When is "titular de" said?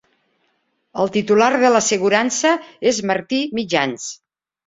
1.17-1.69